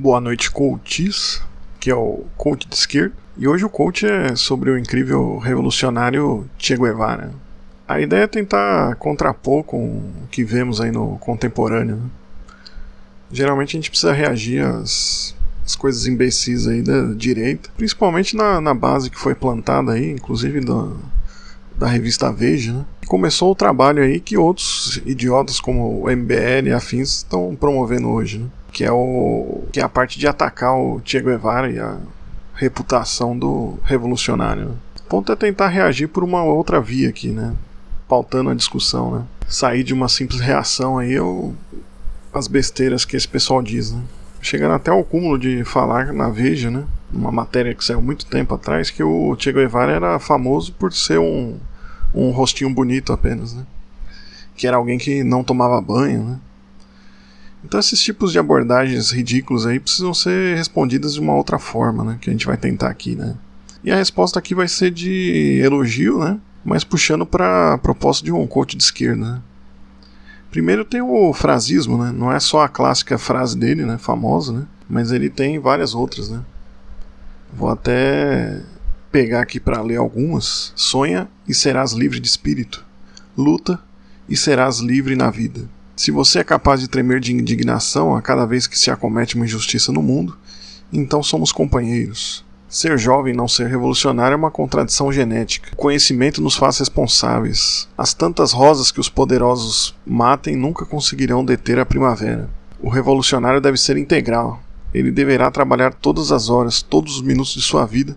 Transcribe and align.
Boa 0.00 0.18
noite, 0.18 0.50
coaches, 0.50 1.42
que 1.78 1.90
é 1.90 1.94
o 1.94 2.24
coach 2.34 2.66
de 2.66 2.74
esquerda. 2.74 3.12
E 3.36 3.46
hoje 3.46 3.66
o 3.66 3.68
coach 3.68 4.06
é 4.06 4.34
sobre 4.34 4.70
o 4.70 4.78
incrível 4.78 5.36
revolucionário 5.36 6.48
Che 6.56 6.74
Guevara. 6.74 7.34
A 7.86 8.00
ideia 8.00 8.22
é 8.22 8.26
tentar 8.26 8.94
contrapor 8.94 9.62
com 9.62 9.98
o 9.98 10.26
que 10.30 10.42
vemos 10.42 10.80
aí 10.80 10.90
no 10.90 11.18
contemporâneo. 11.18 11.96
Né? 11.96 12.10
Geralmente 13.30 13.76
a 13.76 13.78
gente 13.78 13.90
precisa 13.90 14.14
reagir 14.14 14.64
às, 14.64 15.36
às, 15.66 15.76
coisas 15.76 16.06
imbecis 16.06 16.66
aí 16.66 16.80
da 16.80 17.12
direita, 17.12 17.68
principalmente 17.76 18.34
na, 18.34 18.58
na 18.58 18.72
base 18.72 19.10
que 19.10 19.18
foi 19.18 19.34
plantada 19.34 19.92
aí, 19.92 20.12
inclusive 20.12 20.62
da, 20.62 20.88
da 21.76 21.88
revista 21.88 22.32
Veja, 22.32 22.72
né? 22.72 22.86
Começou 23.06 23.52
o 23.52 23.54
trabalho 23.54 24.02
aí 24.02 24.18
que 24.18 24.38
outros 24.38 25.02
idiotas 25.04 25.60
como 25.60 26.04
o 26.04 26.10
MBL 26.10 26.68
e 26.68 26.72
afins 26.72 27.18
estão 27.18 27.54
promovendo 27.54 28.08
hoje, 28.08 28.38
né? 28.38 28.46
Que 28.72 28.84
é 28.84 28.92
o 28.92 29.64
que 29.72 29.80
é 29.80 29.82
a 29.82 29.88
parte 29.88 30.18
de 30.18 30.26
atacar 30.26 30.74
o 30.74 31.00
Che 31.04 31.20
Guevara 31.20 31.70
e 31.70 31.78
a 31.78 31.98
reputação 32.54 33.36
do 33.36 33.78
revolucionário. 33.84 34.70
Né? 34.70 34.74
O 35.00 35.08
ponto 35.08 35.32
é 35.32 35.36
tentar 35.36 35.68
reagir 35.68 36.08
por 36.08 36.22
uma 36.22 36.42
outra 36.42 36.80
via 36.80 37.08
aqui, 37.08 37.28
né? 37.28 37.54
Pautando 38.08 38.50
a 38.50 38.54
discussão, 38.54 39.12
né? 39.12 39.24
Sair 39.48 39.82
de 39.82 39.92
uma 39.92 40.08
simples 40.08 40.40
reação 40.40 40.98
aí 40.98 41.18
ou 41.18 41.54
as 42.32 42.46
besteiras 42.46 43.04
que 43.04 43.16
esse 43.16 43.26
pessoal 43.26 43.62
diz, 43.62 43.92
né? 43.92 44.02
Chegando 44.40 44.74
até 44.74 44.90
ao 44.90 45.04
cúmulo 45.04 45.38
de 45.38 45.64
falar 45.64 46.12
na 46.12 46.28
Veja, 46.30 46.70
né? 46.70 46.84
Uma 47.12 47.32
matéria 47.32 47.74
que 47.74 47.84
saiu 47.84 48.00
muito 48.00 48.24
tempo 48.26 48.54
atrás, 48.54 48.90
que 48.90 49.02
o 49.02 49.36
Che 49.38 49.52
Guevara 49.52 49.92
era 49.92 50.18
famoso 50.18 50.72
por 50.72 50.92
ser 50.92 51.18
um 51.18 51.58
um 52.14 52.30
rostinho 52.30 52.72
bonito 52.72 53.12
apenas, 53.12 53.54
né? 53.54 53.64
Que 54.56 54.66
era 54.66 54.76
alguém 54.76 54.98
que 54.98 55.24
não 55.24 55.42
tomava 55.44 55.80
banho, 55.80 56.24
né? 56.24 56.38
Então 57.64 57.78
esses 57.78 58.00
tipos 58.00 58.32
de 58.32 58.38
abordagens 58.38 59.10
ridículos 59.10 59.66
aí 59.66 59.78
precisam 59.78 60.14
ser 60.14 60.56
respondidas 60.56 61.14
de 61.14 61.20
uma 61.20 61.34
outra 61.34 61.58
forma, 61.58 62.02
né? 62.04 62.18
Que 62.20 62.30
a 62.30 62.32
gente 62.32 62.46
vai 62.46 62.56
tentar 62.56 62.88
aqui, 62.88 63.14
né? 63.14 63.36
E 63.84 63.90
a 63.90 63.96
resposta 63.96 64.38
aqui 64.38 64.54
vai 64.54 64.68
ser 64.68 64.90
de 64.90 65.60
elogio, 65.62 66.18
né? 66.18 66.38
Mas 66.64 66.84
puxando 66.84 67.24
para 67.24 67.74
a 67.74 67.78
proposta 67.78 68.24
de 68.24 68.32
um 68.32 68.46
coach 68.46 68.76
de 68.76 68.82
esquerda, 68.82 69.32
né? 69.32 69.42
Primeiro 70.50 70.84
tem 70.84 71.00
o 71.00 71.32
frasismo, 71.32 72.02
né? 72.02 72.12
Não 72.12 72.32
é 72.32 72.40
só 72.40 72.62
a 72.62 72.68
clássica 72.68 73.16
frase 73.16 73.56
dele, 73.56 73.84
né? 73.84 73.98
Famosa, 73.98 74.52
né? 74.52 74.66
Mas 74.88 75.12
ele 75.12 75.30
tem 75.30 75.58
várias 75.58 75.94
outras, 75.94 76.28
né? 76.28 76.42
Vou 77.52 77.68
até 77.68 78.60
pegar 79.12 79.42
aqui 79.42 79.60
para 79.60 79.80
ler 79.80 79.96
algumas. 79.96 80.72
Sonha 80.74 81.28
e 81.46 81.54
serás 81.54 81.92
livre 81.92 82.18
de 82.18 82.26
espírito. 82.26 82.84
Luta 83.36 83.78
e 84.28 84.36
serás 84.36 84.80
livre 84.80 85.14
na 85.14 85.30
vida. 85.30 85.68
Se 86.00 86.10
você 86.10 86.38
é 86.38 86.44
capaz 86.44 86.80
de 86.80 86.88
tremer 86.88 87.20
de 87.20 87.34
indignação 87.34 88.16
a 88.16 88.22
cada 88.22 88.46
vez 88.46 88.66
que 88.66 88.78
se 88.78 88.90
acomete 88.90 89.36
uma 89.36 89.44
injustiça 89.44 89.92
no 89.92 90.00
mundo, 90.00 90.34
então 90.90 91.22
somos 91.22 91.52
companheiros. 91.52 92.42
Ser 92.66 92.98
jovem 92.98 93.34
e 93.34 93.36
não 93.36 93.46
ser 93.46 93.66
revolucionário 93.66 94.32
é 94.32 94.36
uma 94.38 94.50
contradição 94.50 95.12
genética. 95.12 95.68
O 95.74 95.76
conhecimento 95.76 96.40
nos 96.40 96.56
faz 96.56 96.78
responsáveis. 96.78 97.86
As 97.98 98.14
tantas 98.14 98.50
rosas 98.50 98.90
que 98.90 98.98
os 98.98 99.10
poderosos 99.10 99.94
matem 100.06 100.56
nunca 100.56 100.86
conseguirão 100.86 101.44
deter 101.44 101.78
a 101.78 101.84
primavera. 101.84 102.48
O 102.80 102.88
revolucionário 102.88 103.60
deve 103.60 103.76
ser 103.76 103.98
integral. 103.98 104.58
Ele 104.94 105.10
deverá 105.10 105.50
trabalhar 105.50 105.92
todas 105.92 106.32
as 106.32 106.48
horas, 106.48 106.80
todos 106.80 107.16
os 107.16 107.22
minutos 107.22 107.52
de 107.52 107.60
sua 107.60 107.84
vida, 107.84 108.16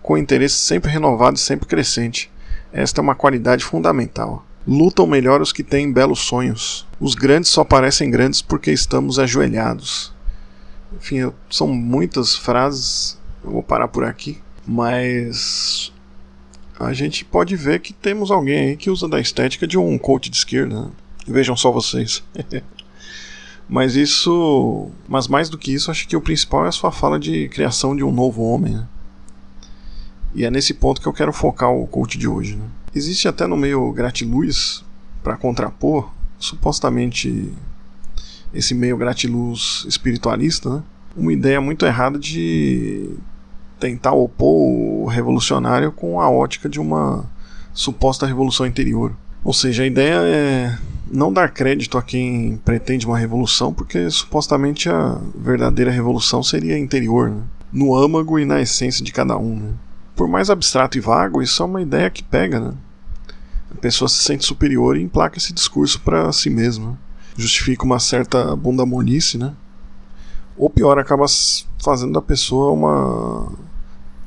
com 0.00 0.16
interesse 0.16 0.54
sempre 0.54 0.88
renovado 0.88 1.36
e 1.36 1.40
sempre 1.40 1.66
crescente. 1.66 2.30
Esta 2.72 3.00
é 3.00 3.02
uma 3.02 3.16
qualidade 3.16 3.64
fundamental. 3.64 4.46
Lutam 4.66 5.06
melhor 5.06 5.42
os 5.42 5.52
que 5.52 5.62
têm 5.62 5.92
belos 5.92 6.20
sonhos. 6.20 6.86
Os 6.98 7.14
grandes 7.14 7.50
só 7.50 7.62
parecem 7.62 8.10
grandes 8.10 8.40
porque 8.40 8.72
estamos 8.72 9.18
ajoelhados. 9.18 10.12
Enfim, 10.96 11.30
são 11.50 11.68
muitas 11.68 12.34
frases, 12.34 13.18
eu 13.44 13.50
vou 13.50 13.62
parar 13.62 13.88
por 13.88 14.04
aqui, 14.04 14.38
mas 14.66 15.92
a 16.78 16.92
gente 16.92 17.24
pode 17.24 17.56
ver 17.56 17.80
que 17.80 17.92
temos 17.92 18.30
alguém 18.30 18.70
aí 18.70 18.76
que 18.76 18.90
usa 18.90 19.06
da 19.06 19.20
estética 19.20 19.66
de 19.66 19.76
um 19.76 19.98
coach 19.98 20.30
de 20.30 20.36
esquerda. 20.36 20.82
Né? 20.82 20.90
Vejam 21.26 21.56
só 21.56 21.70
vocês. 21.70 22.22
mas 23.68 23.96
isso, 23.96 24.90
mas 25.06 25.28
mais 25.28 25.50
do 25.50 25.58
que 25.58 25.74
isso, 25.74 25.90
acho 25.90 26.08
que 26.08 26.16
o 26.16 26.20
principal 26.20 26.64
é 26.64 26.68
a 26.68 26.72
sua 26.72 26.90
fala 26.90 27.18
de 27.18 27.48
criação 27.50 27.94
de 27.94 28.02
um 28.02 28.12
novo 28.12 28.42
homem. 28.42 28.74
Né? 28.74 28.88
E 30.34 30.44
é 30.44 30.50
nesse 30.50 30.72
ponto 30.72 31.00
que 31.00 31.06
eu 31.06 31.12
quero 31.12 31.32
focar 31.32 31.70
o 31.70 31.86
coach 31.86 32.16
de 32.16 32.26
hoje. 32.26 32.56
Né? 32.56 32.66
Existe 32.94 33.26
até 33.26 33.44
no 33.44 33.56
meio 33.56 33.90
gratiluz 33.90 34.84
para 35.20 35.36
contrapor, 35.36 36.12
supostamente 36.38 37.52
esse 38.52 38.72
meio 38.72 38.96
gratiluz 38.96 39.84
espiritualista, 39.88 40.70
né? 40.70 40.82
uma 41.16 41.32
ideia 41.32 41.60
muito 41.60 41.84
errada 41.84 42.18
de 42.20 43.10
tentar 43.80 44.12
opor 44.12 44.48
o 44.48 45.06
revolucionário 45.06 45.90
com 45.90 46.20
a 46.20 46.30
ótica 46.30 46.68
de 46.68 46.78
uma 46.78 47.28
suposta 47.72 48.26
revolução 48.26 48.64
interior. 48.64 49.12
Ou 49.42 49.52
seja, 49.52 49.82
a 49.82 49.86
ideia 49.86 50.20
é 50.20 50.78
não 51.10 51.32
dar 51.32 51.50
crédito 51.50 51.98
a 51.98 52.02
quem 52.02 52.60
pretende 52.64 53.06
uma 53.06 53.18
revolução, 53.18 53.74
porque 53.74 54.08
supostamente 54.08 54.88
a 54.88 55.20
verdadeira 55.34 55.90
revolução 55.90 56.44
seria 56.44 56.78
interior, 56.78 57.28
né? 57.28 57.42
no 57.72 57.96
âmago 57.96 58.38
e 58.38 58.44
na 58.44 58.60
essência 58.60 59.04
de 59.04 59.12
cada 59.12 59.36
um. 59.36 59.56
Né? 59.56 59.74
por 60.14 60.28
mais 60.28 60.50
abstrato 60.50 60.96
e 60.96 61.00
vago, 61.00 61.42
isso 61.42 61.62
é 61.62 61.66
uma 61.66 61.82
ideia 61.82 62.10
que 62.10 62.22
pega, 62.22 62.60
né? 62.60 62.72
A 63.76 63.80
pessoa 63.80 64.08
se 64.08 64.18
sente 64.18 64.44
superior 64.44 64.96
e 64.96 65.02
emplaca 65.02 65.38
esse 65.38 65.52
discurso 65.52 66.00
para 66.00 66.32
si 66.32 66.48
mesma. 66.48 66.98
Justifica 67.36 67.84
uma 67.84 67.98
certa 67.98 68.54
bundamonice, 68.54 69.36
né? 69.36 69.52
Ou 70.56 70.70
pior, 70.70 70.98
acaba 70.98 71.26
fazendo 71.82 72.18
a 72.18 72.22
pessoa 72.22 72.72
uma. 72.72 73.52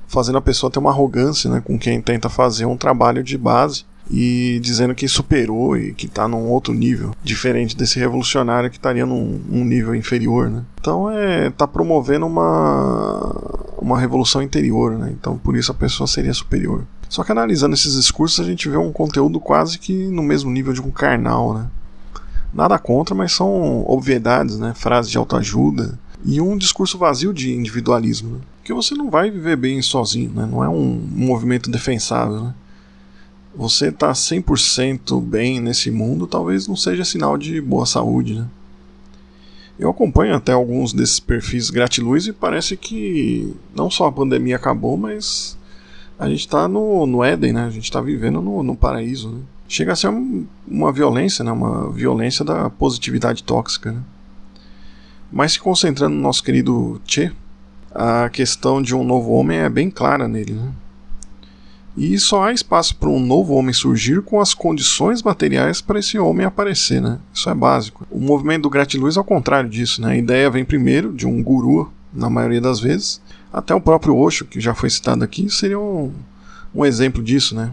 fazendo 0.08 0.38
a 0.38 0.42
pessoa 0.42 0.70
ter 0.70 0.80
uma 0.80 0.92
arrogância, 0.92 1.50
né? 1.50 1.62
Com 1.64 1.80
quem 1.80 2.02
tenta 2.02 2.30
fazer 2.30 2.66
um 2.66 2.76
trabalho 2.76 3.24
de 3.24 3.38
base 3.38 3.86
e 4.10 4.60
dizendo 4.62 4.96
que 4.96 5.08
superou 5.08 5.78
e 5.78 5.94
que 5.94 6.06
está 6.06 6.28
num 6.28 6.48
outro 6.48 6.74
nível, 6.74 7.12
diferente 7.24 7.76
desse 7.76 8.00
revolucionário 8.00 8.70
que 8.70 8.78
estaria 8.78 9.06
num, 9.06 9.42
num, 9.48 9.66
nível 9.66 9.94
inferior, 9.96 10.50
né? 10.50 10.64
Então 10.80 11.10
é 11.10 11.50
tá 11.50 11.68
promovendo 11.68 12.26
uma 12.26 13.68
uma 13.80 14.00
revolução 14.00 14.42
interior, 14.42 14.98
né? 14.98 15.14
Então 15.18 15.38
por 15.38 15.56
isso 15.56 15.72
a 15.72 15.76
pessoa 15.76 16.08
seria 16.08 16.34
superior. 16.34 16.86
Só 17.10 17.24
que 17.24 17.32
analisando 17.32 17.74
esses 17.74 17.94
discursos 17.94 18.40
a 18.40 18.44
gente 18.48 18.68
vê 18.68 18.78
um 18.78 18.92
conteúdo 18.92 19.40
quase 19.40 19.80
que 19.80 19.94
no 20.08 20.24
mesmo 20.24 20.52
nível 20.52 20.74
de 20.74 20.82
um 20.82 20.92
carnal, 20.92 21.54
né? 21.54 21.68
Nada 22.54 22.78
contra, 22.80 23.14
mas 23.14 23.34
são 23.34 23.84
obviedades, 23.88 24.58
né? 24.58 24.74
Frases 24.76 25.12
de 25.12 25.18
autoajuda 25.18 25.98
e 26.26 26.42
um 26.42 26.58
discurso 26.58 26.98
vazio 26.98 27.34
de 27.34 27.54
individualismo, 27.54 28.36
né? 28.36 28.42
que 28.64 28.74
você 28.74 28.94
não 28.96 29.10
vai 29.10 29.32
viver 29.32 29.56
bem 29.56 29.82
sozinho, 29.82 30.32
né? 30.32 30.46
Não 30.46 30.64
é 30.64 30.68
um 30.68 31.02
movimento 31.12 31.70
defensável, 31.70 32.44
né? 32.44 32.56
você 33.58 33.92
tá 33.92 34.12
100% 34.12 35.20
bem 35.20 35.60
nesse 35.60 35.90
mundo, 35.90 36.28
talvez 36.28 36.68
não 36.68 36.76
seja 36.76 37.04
sinal 37.04 37.38
de 37.38 37.60
boa 37.60 37.88
saúde, 37.88 38.36
né? 38.36 38.46
Eu 39.80 39.90
acompanho 39.90 40.36
até 40.36 40.52
alguns 40.52 40.94
desses 40.94 41.20
perfis 41.20 41.70
gratiluz 41.70 42.28
e 42.28 42.34
parece 42.34 42.76
que 42.76 43.54
não 43.76 43.90
só 43.90 44.08
a 44.08 44.12
pandemia 44.12 44.56
acabou, 44.56 44.98
mas 44.98 45.57
a 46.20 46.28
gente 46.28 46.40
está 46.40 46.68
no, 46.68 47.06
no 47.06 47.24
Éden, 47.24 47.54
né? 47.54 47.66
A 47.66 47.70
gente 47.70 47.84
está 47.84 48.02
vivendo 48.02 48.42
no, 48.42 48.64
no 48.64 48.76
paraíso, 48.76 49.30
né? 49.30 49.42
Chega 49.68 49.94
a 49.94 49.96
ser 49.96 50.08
um, 50.08 50.46
uma 50.68 50.92
violência, 50.92 51.44
né? 51.44 51.52
Uma 51.52 51.92
violência 51.92 52.44
da 52.44 52.70
positividade 52.70 53.44
tóxica, 53.44 53.92
né? 53.92 54.02
Mas 55.32 55.54
se 55.54 55.60
concentrando 55.60 56.16
no 56.16 56.22
nosso 56.22 56.44
querido 56.44 57.02
Che, 57.06 57.32
a 57.94 58.30
questão 58.30 58.82
de 58.82 58.96
um 58.96 59.04
novo 59.04 59.32
homem 59.32 59.60
é 59.60 59.70
bem 59.70 59.90
clara 59.90 60.28
nele, 60.28 60.54
né? 60.54 60.72
E 61.98 62.18
só 62.20 62.44
há 62.44 62.54
espaço 62.54 62.96
para 62.96 63.10
um 63.10 63.20
novo 63.20 63.56
homem 63.56 63.74
surgir 63.74 64.22
com 64.22 64.40
as 64.40 64.54
condições 64.54 65.24
materiais 65.24 65.82
para 65.82 65.98
esse 65.98 66.18
homem 66.20 66.46
aparecer, 66.46 67.02
né? 67.02 67.18
Isso 67.34 67.50
é 67.50 67.56
básico. 67.56 68.06
O 68.12 68.20
movimento 68.20 68.64
do 68.64 68.70
gratiluz 68.70 69.16
é 69.16 69.20
ao 69.20 69.26
contrário 69.26 69.68
disso, 69.68 70.02
né? 70.02 70.12
A 70.12 70.18
ideia 70.18 70.50
vem 70.50 70.64
primeiro 70.64 71.12
de 71.12 71.26
um 71.26 71.42
guru, 71.42 71.92
na 72.14 72.30
maioria 72.30 72.62
das 72.62 72.80
vezes. 72.80 73.20
Até 73.52 73.74
o 73.74 73.82
próprio 73.82 74.16
Osho, 74.16 74.46
que 74.46 74.60
já 74.60 74.74
foi 74.74 74.90
citado 74.90 75.24
aqui, 75.24 75.50
seria 75.50 75.80
um, 75.80 76.12
um 76.74 76.86
exemplo 76.86 77.24
disso, 77.24 77.56
né? 77.56 77.72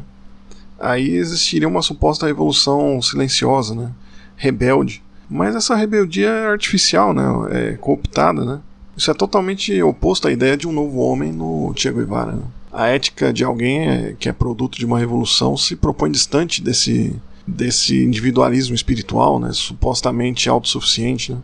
Aí 0.78 1.10
existiria 1.10 1.68
uma 1.68 1.82
suposta 1.82 2.26
revolução 2.26 3.00
silenciosa, 3.02 3.74
né? 3.74 3.90
Rebelde. 4.36 5.02
Mas 5.28 5.54
essa 5.54 5.74
rebeldia 5.74 6.28
é 6.28 6.46
artificial, 6.46 7.12
né? 7.12 7.24
É 7.50 7.72
cooptada, 7.72 8.44
né? 8.44 8.60
Isso 8.96 9.10
é 9.10 9.14
totalmente 9.14 9.82
oposto 9.82 10.28
à 10.28 10.32
ideia 10.32 10.56
de 10.56 10.68
um 10.68 10.72
novo 10.72 11.00
homem 11.00 11.32
no 11.32 11.72
Che 11.76 11.90
Guevara. 11.90 12.32
Né? 12.32 12.42
a 12.74 12.88
ética 12.88 13.32
de 13.32 13.44
alguém 13.44 13.88
é, 13.88 14.16
que 14.18 14.28
é 14.28 14.32
produto 14.32 14.76
de 14.76 14.84
uma 14.84 14.98
revolução 14.98 15.56
se 15.56 15.76
propõe 15.76 16.10
distante 16.10 16.60
desse, 16.60 17.14
desse 17.46 18.02
individualismo 18.02 18.74
espiritual, 18.74 19.38
né, 19.38 19.50
supostamente 19.52 20.48
autossuficiente. 20.48 21.32
Né. 21.32 21.38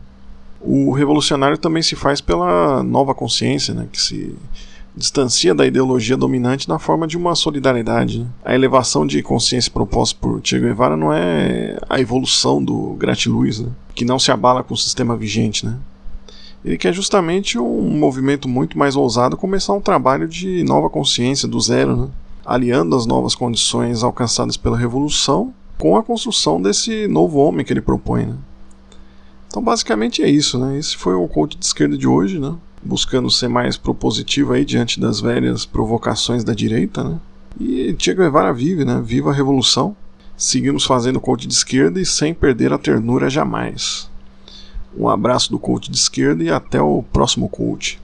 O 0.61 0.93
revolucionário 0.93 1.57
também 1.57 1.83
se 1.83 1.97
faz 1.97 2.21
pela 2.21 2.83
nova 2.83 3.15
consciência, 3.15 3.73
né, 3.73 3.89
que 3.91 4.01
se 4.01 4.35
distancia 4.95 5.55
da 5.55 5.67
ideologia 5.67 6.17
dominante 6.17 6.69
na 6.69 6.79
forma 6.79 7.07
de 7.07 7.17
uma 7.17 7.35
solidariedade. 7.35 8.21
Né. 8.21 8.27
A 8.45 8.55
elevação 8.55 9.07
de 9.07 9.23
consciência 9.23 9.71
proposta 9.71 10.19
por 10.21 10.41
Che 10.43 10.59
Guevara 10.59 10.97
não 10.97 11.13
é 11.13 11.79
a 11.89 12.01
evolução 12.01 12.63
do 12.63 12.95
gratiluz, 12.99 13.61
né, 13.61 13.71
que 13.95 14.05
não 14.05 14.19
se 14.19 14.31
abala 14.31 14.63
com 14.63 14.75
o 14.75 14.77
sistema 14.77 15.17
vigente. 15.17 15.65
Né. 15.65 15.79
Ele 16.65 16.77
quer 16.77 16.93
justamente 16.93 17.59
um 17.59 17.99
movimento 17.99 18.47
muito 18.47 18.79
mais 18.79 18.95
ousado 18.95 19.37
começar 19.37 19.73
um 19.73 19.81
trabalho 19.81 20.29
de 20.29 20.63
nova 20.65 20.91
consciência 20.91 21.49
do 21.49 21.59
zero, 21.59 21.97
né? 21.97 22.09
aliando 22.45 22.95
as 22.95 23.07
novas 23.07 23.35
condições 23.35 24.03
alcançadas 24.03 24.57
pela 24.57 24.77
revolução 24.77 25.55
com 25.79 25.97
a 25.97 26.03
construção 26.03 26.61
desse 26.61 27.09
novo 27.09 27.39
homem 27.39 27.65
que 27.65 27.73
ele 27.73 27.81
propõe. 27.81 28.27
Né? 28.27 28.35
Então, 29.51 29.61
basicamente 29.61 30.23
é 30.23 30.31
isso. 30.31 30.59
Né? 30.59 30.79
Esse 30.79 30.97
foi 30.97 31.15
o 31.15 31.27
coach 31.27 31.59
de 31.59 31.65
esquerda 31.65 31.99
de 31.99 32.07
hoje, 32.07 32.39
né? 32.39 32.55
buscando 32.83 33.29
ser 33.31 33.49
mais 33.49 33.77
propositivo 33.77 34.53
aí 34.53 34.65
diante 34.65 34.99
das 34.99 35.21
velhas 35.21 35.67
provocações 35.67 36.45
da 36.45 36.55
direita. 36.55 37.03
Né? 37.03 37.19
E 37.59 37.95
Che 37.99 38.15
Guevara 38.15 38.53
vive, 38.55 38.85
né? 38.85 39.03
viva 39.05 39.31
a 39.31 39.35
revolução. 39.35 39.97
Seguimos 40.37 40.85
fazendo 40.85 41.21
coach 41.21 41.49
de 41.49 41.53
esquerda 41.53 42.01
e 42.01 42.07
sem 42.07 42.33
perder 42.33 42.73
a 42.73 42.79
ternura 42.79 43.29
jamais. 43.29 44.09
Um 44.97 45.09
abraço 45.09 45.51
do 45.51 45.59
coach 45.59 45.91
de 45.91 45.97
esquerda 45.97 46.45
e 46.45 46.51
até 46.51 46.81
o 46.81 47.03
próximo 47.03 47.49
coach. 47.49 48.01